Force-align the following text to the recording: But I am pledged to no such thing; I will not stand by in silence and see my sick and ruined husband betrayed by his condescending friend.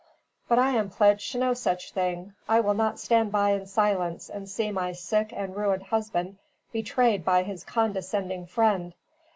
But 0.47 0.57
I 0.57 0.71
am 0.71 0.89
pledged 0.89 1.31
to 1.33 1.37
no 1.37 1.53
such 1.53 1.91
thing; 1.91 2.33
I 2.49 2.59
will 2.59 2.73
not 2.73 2.97
stand 2.97 3.31
by 3.31 3.51
in 3.51 3.67
silence 3.67 4.31
and 4.31 4.49
see 4.49 4.71
my 4.71 4.93
sick 4.93 5.31
and 5.31 5.55
ruined 5.55 5.83
husband 5.83 6.39
betrayed 6.73 7.23
by 7.23 7.43
his 7.43 7.63
condescending 7.63 8.47
friend. 8.47 8.95